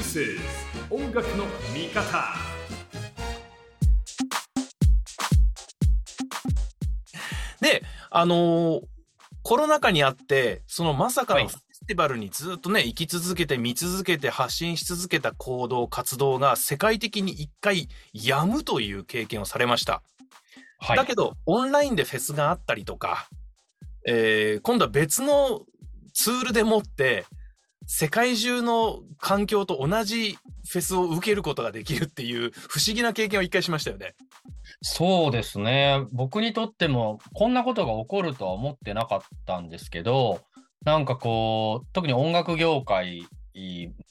[0.00, 0.18] Is
[0.88, 1.44] 音楽の
[1.74, 2.34] 味方
[7.60, 8.80] で、あのー
[9.42, 20.02] コロナ禍にあって、そのまさかはいのフェスティバルにずっとね、生き続けて、見続けて、発信し続けた行動、活動が世界的に一回やむという経験をされました。
[20.78, 20.96] はい。
[20.96, 23.28] だけど、オンラインでフェスがあったりとか、
[24.06, 25.62] えー今度は別の
[26.14, 27.26] ツールでもって、
[27.92, 34.14] 世界中の環境と同じフェスを受けることができるっていう不思議な経験を一回しましたよね。
[34.80, 36.06] そうですね。
[36.12, 40.40] 僕にとっても、こんなことが起こるとは思ってなかったんですけど、
[40.84, 43.26] なんかこう、特に音楽業界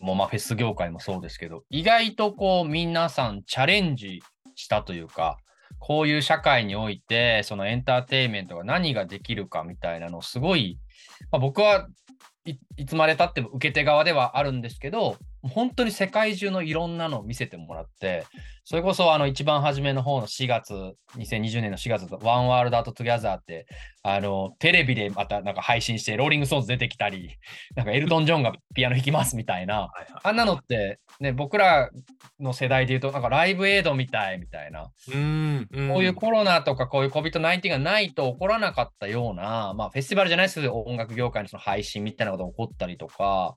[0.01, 4.21] も、まあフェス業界もそうですけど、意外とこう、皆さんチャレンジ
[4.55, 5.37] したというか、
[5.79, 10.77] こういう社会において、そのエンターテインメントが何ができるかみたいなのをすごい、
[11.31, 11.87] まあ、僕は
[12.77, 18.25] いつまでたっても受け手側ではあるんですけど、本当に世界中のいろんなのを見せてもらって、
[18.65, 20.73] それこそあの一番初めの方の4月、
[21.15, 23.65] 2020年の4月ワンワールドアットトゥギャザーって、
[24.03, 27.37] あの、テレビでまたなんか配信して、ローリング・ストーンズ出てきたり、
[27.75, 29.89] なんかエルトン・ジョンがピアノ弾きますみたいな、
[30.23, 31.89] あんなのって、ね、僕ら
[32.39, 35.89] の世代で言うと、なんかライブエイドみたいみたいな、うーん、うん。
[35.89, 43.55] こういうコロナとかこういう COVID-19 がないと起こらなかったような、まあフェスティバルじゃないですけど、音楽業界のその配信みたいなことが起こったりとか、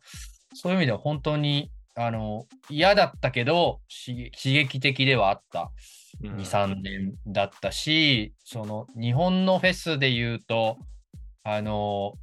[0.55, 5.71] そういう意味では本当に、あの、嫌だったけど、刺激的ではあった。
[6.23, 6.37] うん。
[6.37, 10.79] 2、3年だったし、その日本のフェスで言うと、
[11.45, 12.15] あの、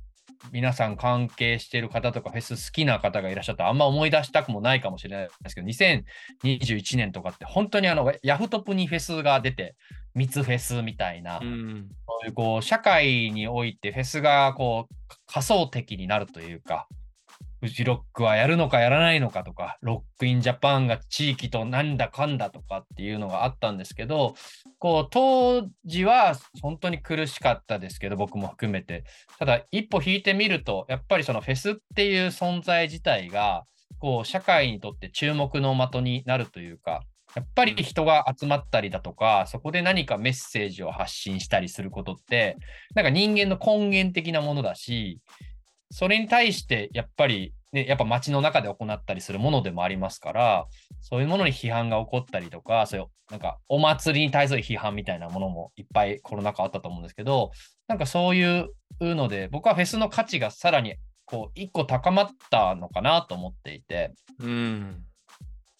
[0.52, 9.76] 皆さん関係している方とかフェス好きな方がいらっしゃったらあんま思い出したくもないかもしれないですけど、2021年とかって本当にあのヤフトプにフェスが出て、
[10.16, 11.90] 密フェスみたいな、うん。
[12.08, 14.96] そういうこう社会においてフェスがこう
[15.28, 16.88] 仮想的になるというか、
[17.62, 24.36] フジロックはやるのかやらないのかとか、ロックインジャパンが地域となんだかんだとかっていうのがあったんですけど、
[24.78, 29.04] こう当時は本当に苦しかったですけど、僕も含めて。
[29.38, 33.66] ただ一歩引いてみると、やっぱりそのフェスっていう存在自体が、
[34.00, 37.04] こう社会にとって注目の的になるというか、
[37.36, 42.58] やっぱり人が集まったりだとか、そこで何かメッセージを発信したりすることって、
[42.96, 45.20] なんか人間の根源的なものだし、
[45.92, 50.68] それに対してやっぱり、ね、やっぱ街の中で行ったりするものでもありますから、
[51.02, 57.52] そういうものに批判が起こったりとか、そういうなんかお祭りに対する批判みたいなものもいっぱいコロナ禍あったと思うんですけど、
[57.88, 58.70] なんかそういう
[59.00, 65.04] ので、僕はフェスの価値がさらにこう一個高まったのかなと思っていて、うん。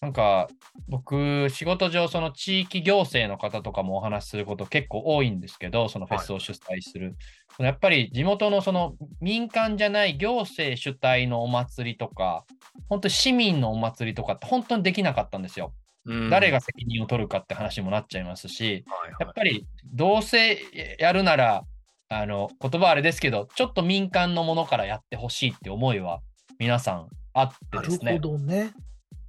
[0.00, 0.48] なんか
[0.88, 7.16] 僕、仕事上、その地域行政の方とかもお話しすること結構多いんですけど、そのフェスを主催する。
[7.58, 12.46] やっぱり地元のその民間じゃない行政主体のお祭りとか、
[12.88, 15.74] 本当に市民のお祭りとかって本当にできなかったんですよ。
[16.06, 20.58] うん誰が責任を取るかって話にもなっちゃいますし、はいはいやっぱりどうせ
[20.98, 21.64] やるなら、
[22.08, 26.22] あの言葉あれですけど、ちょっと民間のものからやってほしいって思いは
[26.58, 28.12] 皆さんあってなるですね。
[28.12, 28.72] ほどね。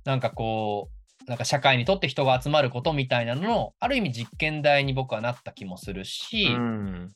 [0.06, 0.90] なんかこ
[1.26, 7.10] う、なんか社会にとって人が集まることみたいなのの、ある意味実験台に僕はなった気もするし、うん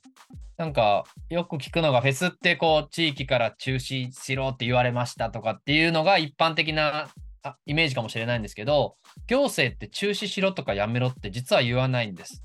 [0.58, 7.10] なんかよく聞くのがフェスってこう地域から中止しろって言われましたとかっていうのが一般的な
[7.44, 8.96] あイメージかもしれないんですけど、
[9.28, 12.42] 行政って中止しろとかやめろって実は言わないんです。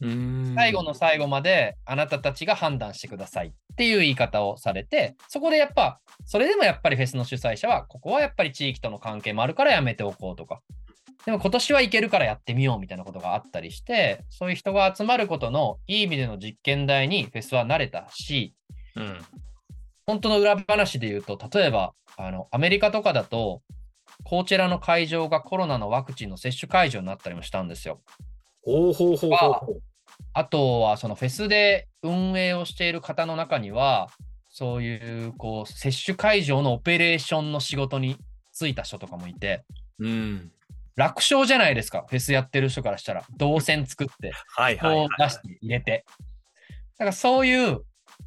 [0.00, 10.60] うん最後の最後まであなたたちが判断してくださいっていう言い方をされて、そこでやっぱ、それでもやっぱりフェスの主催者は、ここはやっぱり地域との関係もあるからやめておこうとか、
[11.24, 18.54] でも今年はいけるからやってみようみたいなことがあったりして、そういう人が集まることのいい意味での実験台にフェスは慣れたし、
[18.96, 19.18] うん
[20.08, 23.60] 本当の裏話で言うと、例えば、あの、アメリカとかだと、
[24.24, 28.00] コーチェラの会場がコロナのワクチンの接種会場になったりもしたんですよ。
[28.64, 29.82] ほうほうほうほう。
[30.32, 34.10] あとは、そのフェスで運営をしている方の中には、
[34.50, 38.16] そういう、こう、接種会場のオペレーションの仕事に
[38.54, 39.64] 就いた人とかもいて、
[39.98, 40.52] うん。
[40.96, 43.24] 楽勝じゃないですか、フェスやってる人からしたら。
[43.36, 46.04] 動線作って、はいはい、はいこう出して入れて。
[46.98, 47.82] だからそういう、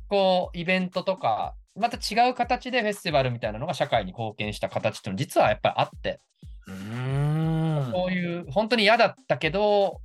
[0.07, 6.19] こう、イベントとか、また違う形でフェスティバルみたいなのが社会に貢献した形っていうのは実はやっぱりあって、
[6.67, 7.91] うーん。
[7.91, 10.01] こういう、本当に嫌だったけど、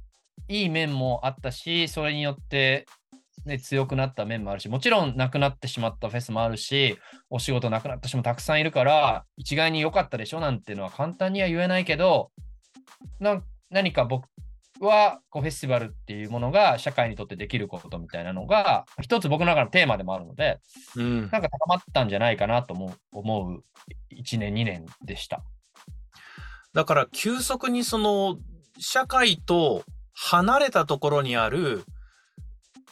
[0.48, 2.86] いい面もあったし、それによって、
[3.44, 6.98] ね、強くなった面もあるし、もちろんなくなってしまったフェスもあるし、
[7.30, 12.30] お仕事なくなった人もたくさんいるから、一概に良かったでしょなんていうのは簡単には言えないけど、
[13.20, 14.28] なん何か僕
[14.80, 20.58] はこうフェスティバルっていうものが社会にとってできることみたいなのが、一つ僕の中のテーマでもあるので、
[20.96, 23.64] うんなんか高まったんじゃないかなと思う思う
[24.14, 25.42] 1年、2年でした。
[26.72, 28.38] だから急速にその
[28.78, 29.82] 社会と
[30.16, 31.84] 離れたところにある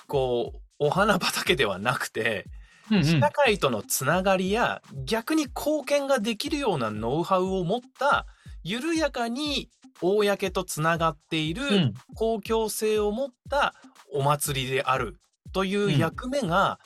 [0.06, 2.47] こうお花畑ではなくて
[2.91, 3.05] うんうん。
[3.05, 8.26] 社会とのつながりや逆に貢献ができるようなノウハウを持った
[8.62, 11.94] 緩やかに公とつながっているうん。
[12.15, 13.75] 公共性を持った
[14.12, 15.17] お祭りである
[15.53, 15.99] といううん。
[15.99, 16.79] 役目が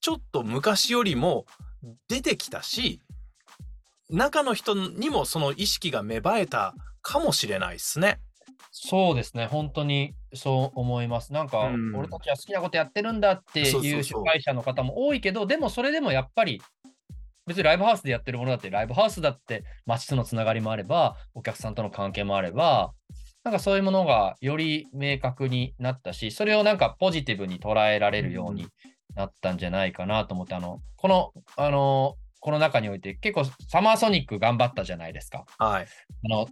[0.00, 1.46] ちょっと昔よりも
[2.08, 3.00] 出てきたし
[4.10, 8.20] 中の人にもその意識が芽生えたかもしれないですね。
[8.70, 11.32] そうですね、本当にそう思います。
[11.32, 16.60] なんか、うん俺たちは好きなことやってるんだっていう主催者の方も多いけど、でもそれでもやっぱり、
[17.46, 22.92] 別にライブハウスでやってるものだって、ライブハウスだって街とのつながりもあれば、お客さんとの関係もあれば、
[23.44, 28.68] なんかそういうものがより明確になったし、それをなんかポジティブに捉えられるように
[29.14, 35.44] なったんじゃないかなと思って、あの、この、あの、この中において結構サマーソニック頑張ったじゃないですか。
[35.58, 35.86] はい。
[35.86, 36.46] あの、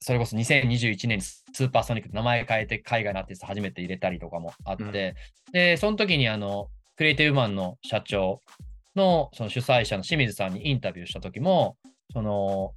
[0.00, 4.92] それこそ2021年にスーパーソニックって名前変えて海外のアーティスト初めて入れたりとかもあって、うん
[5.52, 8.42] で、その時にあの、クリエイティブマンの社長
[8.94, 11.76] のその主催者の清水さんにインタビューした時も、
[12.12, 12.74] その、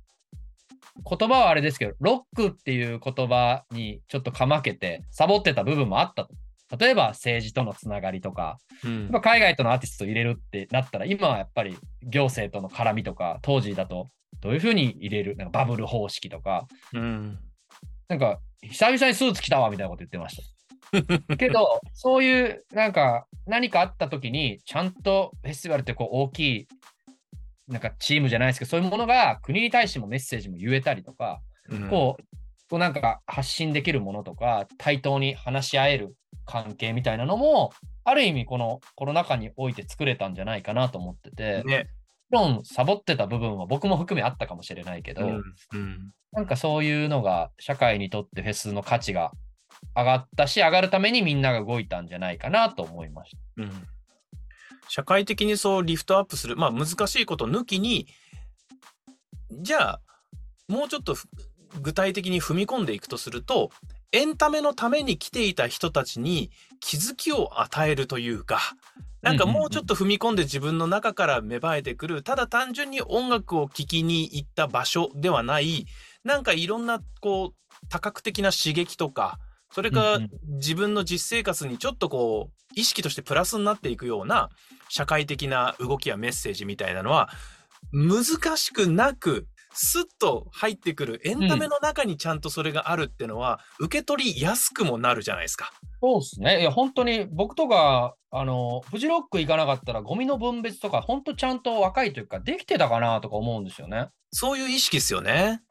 [1.10, 6.34] 言葉はあれですけど、ロックっていう言葉にちょっとかまけて、サボってた部分もあったと。
[6.78, 14.08] 例えば政治とのつながりとか、うん海外とのアーティストを入れるってなったら、今はやっぱり行政との絡みとか、当時だと
[14.40, 17.40] どういうふうに入れる、なんかバブル方式とか、うん。
[18.08, 20.44] なんか久々にスーツ着たわみたいなこと言ってました。
[21.38, 26.68] けど、そういうなんか何かあった時に、ちゃんとフェスティバルってこう大きい、
[27.68, 31.90] なんかチームじゃないですけど、そういうものが国に対してもメッセージも言えたりとか、うん。
[31.90, 32.24] こう、
[32.70, 37.72] こうなんか発信できるものとか、対等に話し合える関係みたいなのも、
[38.04, 41.88] ある意味このコロナ禍において作れたんじゃないかなと思ってて、もね。
[42.32, 45.44] ちろんサボってた部分は僕も含めあったかもしれないけど、うん
[45.74, 49.34] うんなんかそういうのが社会にとってフェスの価値が
[49.94, 53.64] 上がったし、上がるためにみんなが動いたんじゃないかなと思いました。
[53.64, 53.72] うん
[54.88, 58.08] 社会的にそうリフトアップするまあ難しいこと抜きに
[59.50, 60.02] じゃあ
[60.68, 61.28] もうちょっとふ
[61.82, 63.72] 具体的に踏み込んでいくとすると
[64.12, 68.60] エンタメのために来ていた人たちに気づきを与えるというか
[69.22, 75.86] なんかもうちょっと踏み込んで自分の中から芽生えてくるただ単純に音楽を聴きに行った場所ではない
[76.24, 79.40] なんかいろんなこう多角的な刺激とか
[79.72, 84.50] それか自分の実生活にちょっとこう意識としてプラスになっていくような
[84.90, 87.30] 社会的な動きやメッセージみたいなのは
[87.94, 95.72] 難しくなくスッと入ってくるエンタメの中にちゃんとそれがあるってのは、受け取りやすくもなるじゃないですか。
[96.02, 96.62] そうですね。
[96.62, 104.08] いや、本当に僕とか、あの、フジロック行かなかったら、ゴミの分別とか、本当ちゃんと若いというか、できてたかなとか思うんですよね。
[104.32, 105.62] そういう意識ですよね。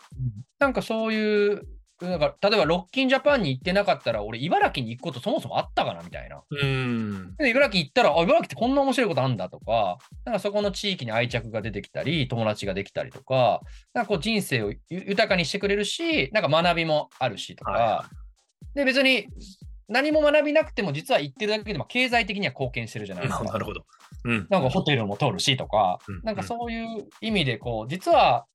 [0.59, 1.67] なんかそういう、
[2.01, 6.43] なんか例えばロッキンジャパンに行ってなかったら、俺、茨城に行くことそもそもあったかなみたいな。
[6.51, 7.37] うん。
[7.37, 13.61] で茨城行ったら、あ、茨城ってこんな面白いことあんだとか、なんかそこの地域に愛着が出てきたり、友達ができたりとか、
[13.95, 18.11] なんかこう人生をゆ豊かにしてくれるし、なんか学びもあるしとか、は
[18.75, 19.27] で、別に
[19.91, 23.45] 何も学びなくても、実は行ってるだけでも経済的には貢献してるじゃないですか。
[23.53, 23.85] なるほど。
[24.25, 24.47] うん。
[24.49, 28.47] なんかホテルも取るしとか、うんなんかそういう意味で、こう、実は、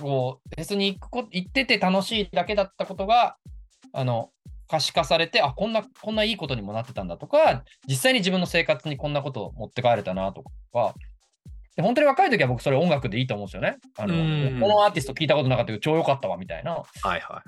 [0.00, 3.36] こう、フェスに行くこ行ってて楽しいだけだったことが、
[3.92, 4.30] あの、
[4.68, 10.94] 可視化されて、あ、こんな、こんないいことにもなってたんだとか、実際に自分の生活にこんなことを持って帰れたなとか、
[11.76, 13.78] で本当に若い時は僕それ音楽でいいと思うんですよね。
[13.98, 16.72] あの、うんこのアーティスト聞いたことなかったけど超良かったわみたいな。
[16.72, 17.42] はいは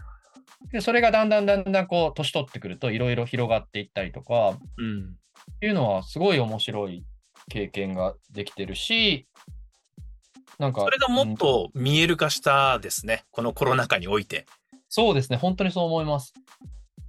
[0.72, 4.82] でそれがだんだんだんだんこう、年取ってくるといろいろ広がっていったりとか、い。
[4.82, 5.16] うん。
[5.56, 7.04] っていうのはすごい面白い
[7.48, 9.28] 経験ができてるし、
[10.58, 10.82] なんか。
[10.82, 13.24] それがもっうんと見える化したですね。
[13.30, 14.46] このコロナ禍において。
[14.88, 16.34] そうですね、本当にそう思います。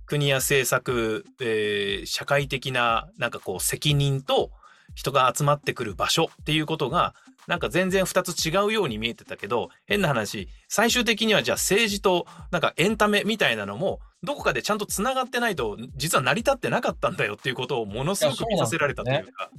[0.05, 4.51] 国や政策、えー社会的ななんかこう責任と
[4.95, 7.13] 人が集まってくる場所っていうことが
[7.47, 19.49] なんか全然2つ違うように見えてたけど変な話最終的にはじゃあ政治となんかエンタメみたいなのもどこかでちゃんとつながってないと実は成り立ってなかったんだよっていうことをものすごく見させられたというか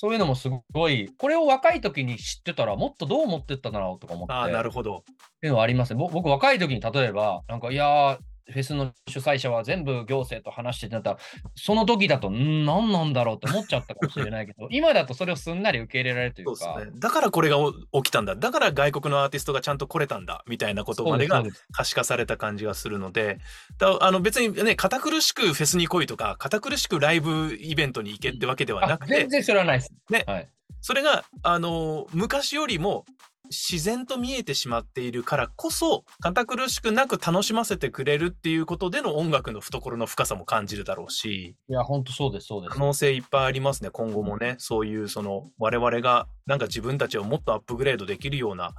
[0.00, 4.32] そういうのもすごい、これを若い時に知ってたら、もっとどう思ってったんだろうとか思って。
[4.32, 5.02] ああなるほどっ
[5.40, 5.98] ていうのはありますね。
[5.98, 8.18] ぼ僕、若い時に例えば、なんか、いやー、
[8.50, 11.10] フェスの主催者は全部行政と話してってなった。
[11.12, 11.18] ら、
[11.54, 16.84] その時だと、ん何なんだろうって思っちゃったかもしれないけど、 今だとそれをすんなり受け入れられるといそうか。
[16.84, 16.90] ね。
[16.94, 18.36] だからこれがお起きたんだ。
[18.36, 23.38] だから外国のアーティストがちゃんと来れたんだみたいなことまでが可視化された感じがするので。
[23.78, 29.14] だあの別にね堅苦しくフェスに来いとか堅苦しくライブイベントに行けってわけではなくて。
[29.14, 29.92] あ全然知らないです。
[30.10, 30.24] ね。
[30.26, 30.48] はい。
[30.80, 33.04] それがあの昔よりも
[33.50, 42.80] 自然と見えてしまっているからこそ、堅苦しくなく楽しませてくれるっていうことでの音楽の懐の深さも感じるだろうし、いや、本当そうです、そうです可。
[42.80, 44.56] 能性いっぱいありますね、今後もね。
[44.58, 48.74] そういう、その、我々がなんか自分たちをもっとアップグレードできるような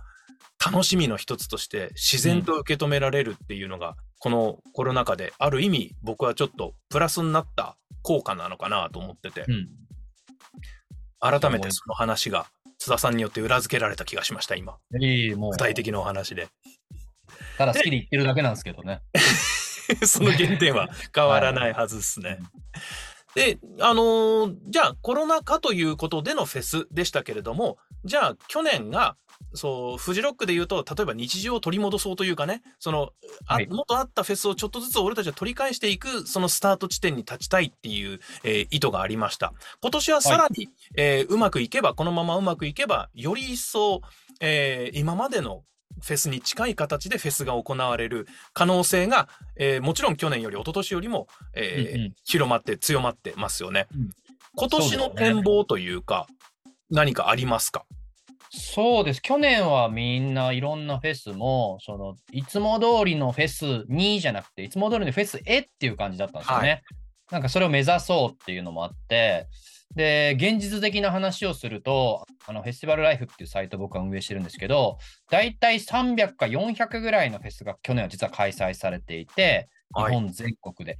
[0.63, 9.67] 楽しみの一つとして自然と受け止められるっていうのが、このコロナ禍である意味僕はちょっとプラスになった効果なのかなと思ってて、うん。
[11.21, 12.58] 改めてその話が津
[12.89, 14.77] 田さんによって裏付けられた気がしました、今。
[14.99, 16.47] いい、もう、具体的なお話で。
[17.57, 19.01] ただ好きで言ってるだけなんですけどね。
[20.05, 22.39] その原点は変わらないはずですね。
[23.35, 29.15] で、あのーじゃあコロナ禍ということでのフェスでしたけれども、じゃあ去年が、
[29.53, 33.13] そう、フジロックで言うと、例えば日常を取り戻そうというかね、その、
[33.47, 33.67] あはい。
[33.67, 39.53] 元あったフェスをちょっとずつ俺たちは取り返していく、そのスタート地点に立ちたいっていう、えー意図がありました。
[39.81, 44.01] 今年はさらに、えーうまくいけば、このままうまくいけば、より一層、
[44.39, 45.63] えー今までの
[46.01, 52.13] フェスに近い形でフェスが行われる可能性が、えーもちろん去年より一昨年よりも、えーうんうん。
[52.23, 53.87] 広まって強まってますよね。
[53.95, 54.09] うん。
[54.55, 56.27] 今年の展望というか、
[56.91, 57.85] 何かありますか？
[58.51, 59.21] そうです。
[59.21, 66.69] 去年はみんないろんなフェスも、その、いつも通りのフェスにじゃなくて、いつも通りのフェスへっていう感じだったんですよね。
[66.69, 66.79] は
[67.31, 69.47] なんかそれを目指そうっていうのもあって、
[69.95, 74.97] で、現実的な話をすると、あの、フェスティバルライフっていうサイトを僕は運営してるんですけど、
[75.29, 80.97] だいたい300か400ぐらいのフェスが去年は実は開催されていて、日はい本全国で。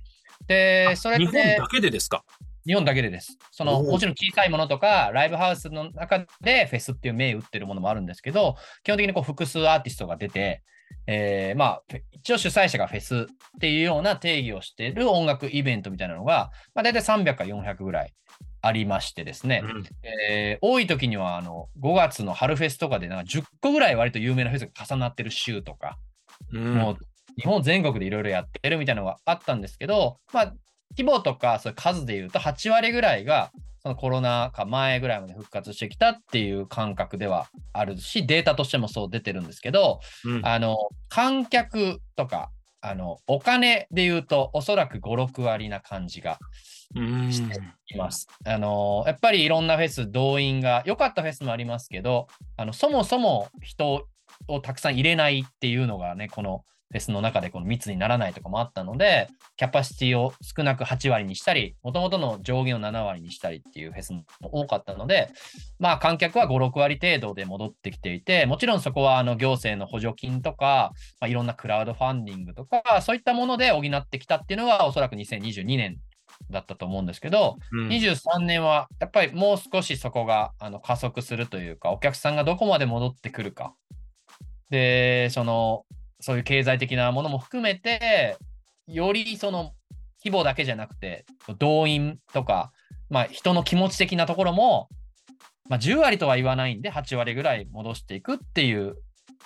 [0.47, 2.23] で、それ日本だけでですか？
[2.65, 3.37] 日本だけでです。
[3.51, 10.63] そのもちろん小さいものとか、ライブハウスの中でフェスっていう銘打ってるものもあるんですけど、基本的にこう複数アーティストが出て、
[11.07, 13.25] えーまあ、一応主催者がフェスっ
[13.59, 18.13] ていうような定義をしている音楽イベントみたいなのが、まあ、大体300か400ぐらい
[18.61, 19.83] ありましてですね、うん。
[20.03, 25.97] えー多い時にはあの5月の春フェスとかでなんか10個ぐらい割と有名なフェスが重なってる週とか、
[26.51, 26.75] うん。
[26.75, 26.97] もう
[27.37, 30.53] 日本全国でいろいろやってるみたいなのがあったんですけど、まあ、
[30.91, 40.77] 規模とかそういう数でいうと8割ぐらいがそのコロナ禍前ぐらいまで復活してきたっていう感覚ではあるし、データとしてもそう出てるんですけど、うんあの
[41.07, 46.39] 観客とかあのお金でいうとおそらく5、6割な感じが
[46.95, 47.59] うんして
[47.93, 48.27] います。
[48.45, 52.27] あのやっぱりいろんなフェス、動員が良かったフェスもありますけど、
[52.57, 54.07] あのそもそも人
[54.47, 59.27] をたくさん入れないっていうのがね、このフェスの中でこの密にならないとかもあったので、
[59.57, 65.29] キャパシティを少なく8割にしたり、もともとの上限を7割にしたりっていうフェスも多かったので、
[65.77, 75.97] まあ観客は5、6割程度で戻ってきていて、もちろんそこはあの行政の補助金とか、まあ、いろんなクラウドファンディングとか、そういったもので補ってきたっていうのは、おそらく2022年
[76.49, 83.75] だったと思うんですけど、うん23年はやっぱりもう少しそこがあの加速するというか、お客さんがどこまで戻ってくるか。
[84.69, 85.85] で、その、
[86.19, 88.37] そういう経済的なものも含めて、
[88.87, 89.73] よりその
[90.23, 91.25] 規模だけじゃなくて、
[91.59, 92.71] 動員とか、
[93.09, 94.89] まあ人の気持ち的なところも、
[95.69, 98.97] まあ10割とは言わないんで、8割ぐらい戻していくっていう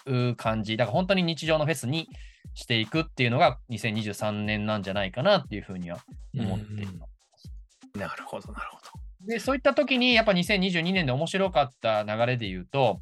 [0.05, 0.77] う感じ。
[0.77, 2.09] だから本当に日常のフェスに
[2.53, 5.99] していくっていうのが2023年なんじゃないかなっていうふうには
[6.37, 7.51] 思っています。
[7.97, 9.27] なるほど、なるほど。
[9.27, 13.01] で、そういった時に、やっぱ2022年で面白かった流れで言うと、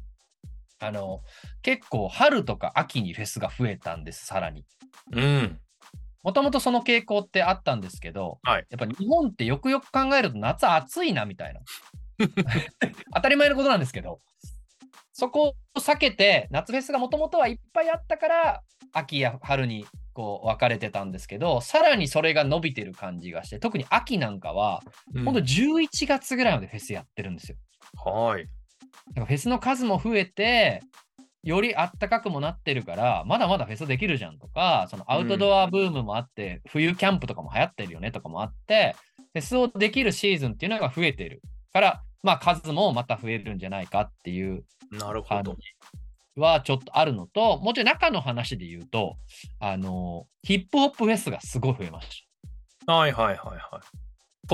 [0.82, 1.22] あの、
[1.62, 4.64] 結構春とか秋にフェスが増えたんです、さらに。
[5.12, 5.60] うん。
[6.24, 11.60] もともとその傾向ってあったんですけど、はいやっぱ日本ってよくよく考えると夏暑いなみたいな。
[13.14, 14.20] 当たり前のことなんですけど、
[15.12, 18.62] そこを避けて、夏フェスがもともとはいっぱいあったから、
[18.92, 24.82] 秋や春にこう分かれてたんですけど、さらにそれが伸びてる感じがして、特に秋なんかは、
[25.14, 27.56] うんほんと11月ぐらいまでフェスやってるんですよ。
[28.04, 28.48] はい。
[29.14, 30.82] フェスの数も増えて、
[31.42, 38.94] よりあったかくもなってるから、まだまだフェスできるじゃんとか、そのアウトドアブームもあって、冬キャンプとかも流行ってるよねとかもあって、
[39.32, 45.56] フェスをできるシーズンっていうのが増えてるから、まあ数もまた増えるんじゃないかっていうなるほ感じど。
[46.36, 49.16] はちょっとあるのと、もちろん中の話で言うと、
[49.58, 52.24] あの、ヒップホップフェスがすごい増えまし
[52.86, 52.92] た。
[52.92, 53.58] はいはいはいはい。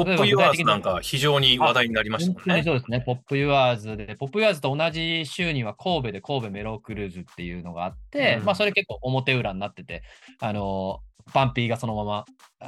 [0.04, 2.62] ポップユアーズなんか非常に話題になりましたもんね。
[2.62, 3.00] そうですね。
[3.00, 10.02] ポップユアーズで、ポップユアーズと同じ週には神戸で神戸メロークルーズっていうのがあって、うんまあそれ結構表裏になってて、
[10.40, 11.00] あの
[11.32, 12.24] PUNPEE がそのまま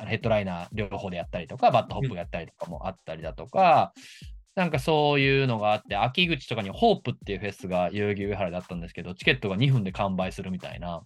[0.07, 3.93] ヘッドライナー両方でやったりとか、 BAD HOP がやったりとかもあったりだとか、
[4.57, 11.03] なんかそういうのがあって、秋口とかにホープっていうフェスが代々木上原だったんですけど、チケットが2分で完売するみたいな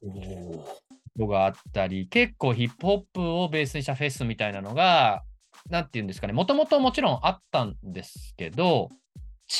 [1.16, 5.22] のがあったり、結構ヒップホップをベースにしたフェスみたいなのが、
[5.70, 8.90] なんていうんですかね、もともともちろんあったんですけど、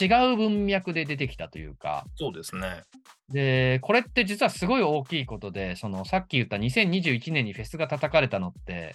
[0.00, 2.82] 違う文脈で出てきたというか、そうですね。
[3.28, 8.94] で、これって実はすごい大きいことで、そのさっき言った2021年にフェスが叩かれたのって、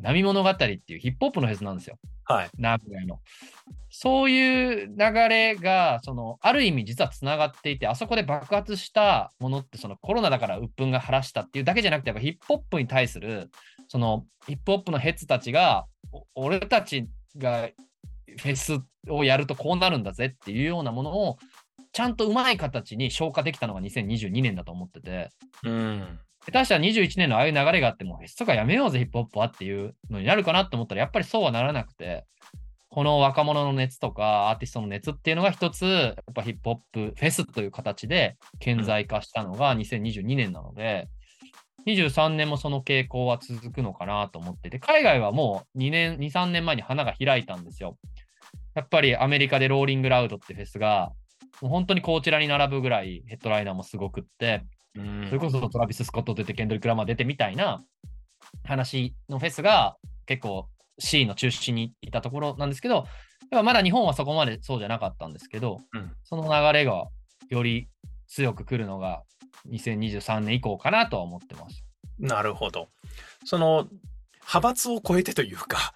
[0.00, 1.96] 波物語っていうヒップホップのフェスなんですよ。
[2.24, 2.50] はい。
[2.56, 3.20] 名古屋の。
[3.90, 13.50] そういう流れが、その、ある意味実はつながっていて、あそこで爆発したものって、そのコロナだから鬱憤が晴らしたっていうだけじゃなくて、やっぱヒップホップに対する、
[13.92, 17.68] そのヒップホップのヘッズたちが、お俺たちが
[18.38, 21.36] フェスをやるとこうなるんだぜっていうようなものを、
[21.92, 25.28] ちゃんとうまい形に消化できたのが2022年だと思ってて、
[25.64, 26.18] うん。
[26.46, 32.24] 下手したら21年のああいう流れがあっても、フェスとかやめようぜ、ヒップホップはっていうのになるかなと思ったら、やっぱりそうはならなくて、
[32.88, 41.10] この若者の熱とかアーティストの熱っていうのが一つ、やっぱヒップホップフェスという形で顕在化したのが2022年なので、
[41.86, 47.98] 23年もその傾向は続くのかなと思ってて、海外はもう2年、2、3年前に花が開いたんですよ。
[48.74, 51.12] やっぱりアメリカでローリングラウドってフェスが、
[51.60, 54.62] もう本当にこちらに並ぶぐらいヘッドライナーもすごくって、
[54.94, 57.82] うんそれこそトラビス・スコット出て、ケンドリック・ラマー出てみたいな
[58.64, 59.96] 話のフェスが
[60.26, 63.04] 結構 C の中心にいたところなんですけど、やっ
[63.50, 67.06] ぱまだ日本はそこまでそうじゃなかったんですけど、うんその流れが
[67.48, 67.88] より
[68.28, 69.22] 強く来るのが
[69.70, 71.84] 2023年以降かなとは思ってます。
[72.18, 72.88] なるほど。
[73.44, 73.88] その
[74.40, 75.94] 派閥を超えてというか、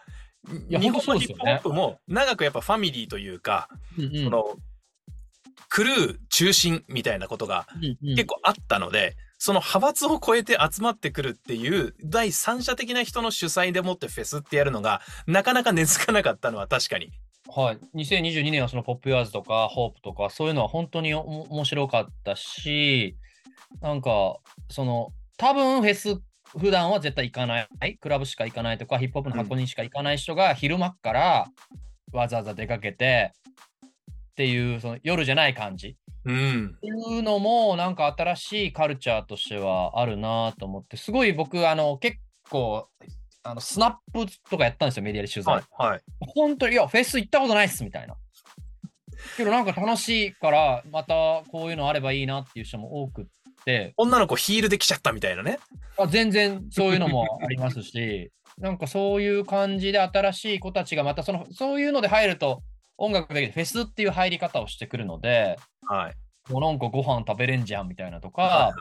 [0.69, 3.69] いや日本のヒップホップも長くやっぱファミリーというか、
[3.99, 4.57] うんその
[5.69, 7.67] クルー中心みたいなことが
[8.01, 17.11] 結構あったので、その派閥を超えて集まってくるっていう第三者的な人の主催でもってフェスってやるのがなかなか根付かなかったのは確かに。
[17.49, 23.17] はい、2022年はそのポップユアーズとかホープとかそういうのは本当にお面白かったし、
[23.81, 24.37] なんか
[24.71, 26.21] その多分フェス
[26.59, 31.47] 普段は絶対行かない、クラブしか行かないとかヒップホップの箱にしか行かない人が昼間っから
[32.13, 33.33] わざわざ出かけて
[34.31, 36.81] っていうその夜じゃない感じうんっ。
[36.81, 42.19] ていうのもなんか新しいカルチャーとしてはあるなと思ってすごい僕あの結
[42.49, 42.89] 構
[43.47, 45.55] あのスナップとかやったんですよメディアで取材。
[45.55, 45.65] はい。
[45.71, 46.01] はい。
[46.35, 48.17] 本当に、いや、フェス行ったことないっすみたいな。
[49.37, 53.31] けどなんか楽しいから、またこういうのあればいいなっていう人も多くって、
[53.97, 55.59] 女の子ヒールで来ちゃったみたいなね。
[55.99, 62.63] あ全然そういうのもありますし、 なんかそういう感じで新しい子たちがまたその、そういうので入ると、
[62.97, 66.53] 音楽だけでフェスっていう入り方をしてくるので、はい。
[66.53, 68.73] もうなんかご飯食べれんじゃんみたいなとか、はい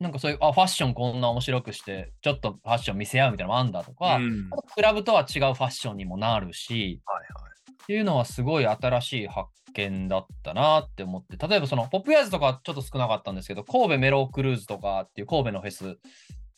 [0.00, 4.48] なんかそういう、あ、ファッションこんな面白くして、ちょっとファッション見せ合うみたいなのもあんだとか、うん。
[4.76, 7.47] クラブとは違うファッションにもなるし、はい
[7.82, 15.98] っていうのはすごい新しい発見だったなって思って、例えばそのポップヤーズとかはちょっと少なかったんですけど、神戸メロークルーズとかっていう神戸のフェス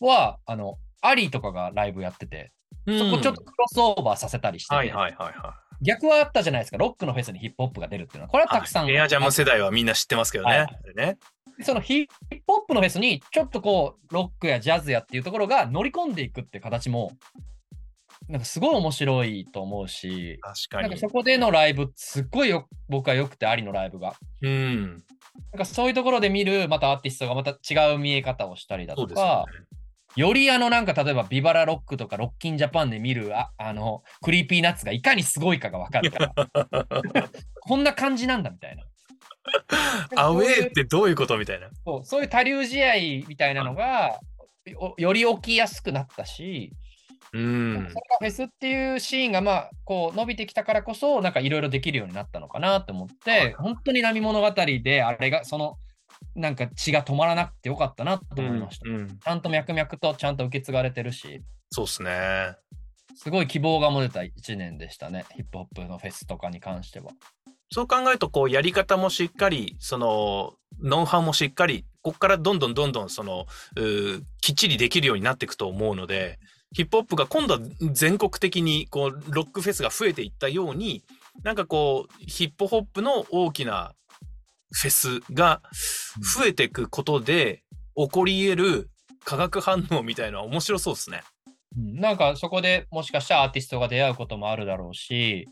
[0.00, 2.52] は、あの、アリーとかがライブやってて、
[2.87, 2.98] はい。
[2.98, 4.74] そこちょっとクロスオーバーさせたりして
[5.83, 8.87] 逆はあったじゃないですか、ロックのフェスにヒップホップが出るっていうのは、これはたくさん。
[8.87, 8.92] い。
[8.92, 10.50] エアジャム世代はみんな知ってますけどね。
[10.50, 11.18] はい。
[11.62, 17.12] そのヒップホップのフェスにちょっとこうロックやジャズやっていうところが乗り込んでいくって形も
[18.30, 25.02] なんかすごい面白いと思うし確かになんかそこでのライブすっごいよ僕は良くてありのライブがうん。
[25.52, 29.80] なんかそういうところで見るまたアーティストがまた違う見え方をしたりだとかね。
[30.16, 36.34] よりあのなんか例えば VIVA LA ROCK とかロッキンジャパンで見るああの Creepy Nuts がいかにすごいかがわかるから
[37.62, 38.84] こんな感じなんだみたいな。
[40.16, 41.68] アウェーってどういうことみたいな。
[41.84, 44.20] そうそういう他流試合みたいなのが、
[44.66, 46.72] よより起きやすくなったし、
[47.32, 47.84] うんそれ。
[47.86, 54.50] がフェスっていうシーンがまあこう伸びてきたからこそ、なんかいろいろできるようになったのかなと思って、はい本当に波物語
[54.82, 55.78] であれがその
[56.34, 58.88] なんか血が止まらなくてよかったなと思いました。
[58.88, 62.56] うんうんちゃんと脈々とちゃんと受け継がれてるし、そうですね。
[63.14, 67.10] すごい希望が持てた1年でしたね、ヒップホップのフェスとかに関しては。
[67.72, 73.46] そう考えると、こう、やり方もしっかり、その、ノウハウもしっかり、ここからどんどんどんどん、その、
[74.40, 76.40] きっちりできるようになっていくと思うので、
[76.72, 77.61] ヒップホップが今度は
[77.92, 81.02] 全国的に、こう、ロックフェスが増えていったように、
[81.42, 83.94] なんかこう、ヒップホップの大きな
[84.72, 85.62] フェスが
[86.37, 87.62] 増えていくことで、
[87.96, 88.90] 起こり得る
[89.24, 91.22] 化学反応みたいなのは面白そうですね。
[91.76, 95.48] うんなんかそこでもしかしたらアーティストが出会うこともあるだろうし、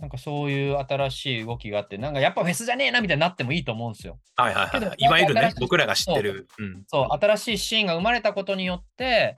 [0.00, 4.18] なんかそういう新しい動きがあって、なんかやっぱフェスじゃねえなみたいになってもいいと思うんですよ。
[4.36, 4.96] はいはいはい。
[4.98, 6.48] いわゆるね僕らが知ってる。
[6.58, 6.82] うん。
[6.86, 9.36] そう、新しいシーンが生まれたことによって、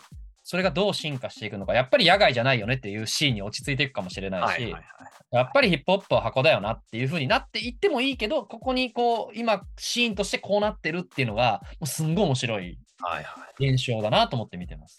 [0.51, 4.83] それがどう進化していくのか、やっぱり野外じゃないよねっていうシーンに落ち着いていくかもしれないし、はいはいはい。
[5.31, 13.69] やっぱりヒップホップは箱だよなっていう風になっていってもいいけど、ここにこう、今、シーンとしてこうなってるっていうのが、もうすんごい面白いはいはい。
[13.69, 14.99] 現象だなと思って見てます。